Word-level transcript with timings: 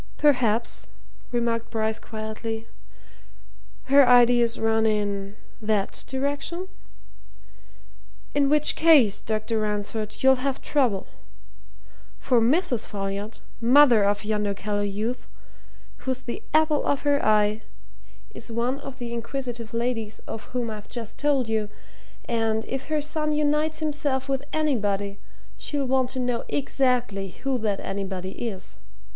"Perhaps," 0.17 0.87
remarked 1.31 1.69
Bryce 1.69 1.99
quietly, 1.99 2.65
"her 3.83 4.03
ideas 4.09 4.59
run 4.59 4.87
in 4.87 5.37
that 5.61 6.03
direction? 6.07 6.67
In 8.33 8.49
which 8.49 8.75
case, 8.75 9.21
Dr. 9.21 9.59
Ransford, 9.59 10.23
you'll 10.23 10.37
have 10.41 10.59
trouble. 10.59 11.05
For 12.17 12.41
Mrs. 12.41 12.87
Folliot, 12.87 13.41
mother 13.61 14.03
of 14.03 14.25
yonder 14.25 14.55
callow 14.55 14.81
youth, 14.81 15.27
who's 15.97 16.23
the 16.23 16.41
apple 16.51 16.83
of 16.83 17.03
her 17.03 17.23
eye, 17.23 17.61
is 18.33 18.51
one 18.51 18.79
of 18.79 18.97
the 18.97 19.13
inquisitive 19.13 19.71
ladies 19.71 20.17
of 20.25 20.45
whom 20.45 20.71
I've 20.71 20.89
just 20.89 21.19
told 21.19 21.47
you, 21.47 21.69
and 22.25 22.65
if 22.65 22.87
her 22.87 23.01
son 23.01 23.33
unites 23.33 23.77
himself 23.81 24.27
with 24.27 24.45
anybody, 24.51 25.19
she'll 25.57 25.85
want 25.85 26.09
to 26.09 26.19
know 26.19 26.43
exactly 26.49 27.27
who 27.43 27.59
that 27.59 27.79
anybody 27.79 28.31
is. 28.31 28.79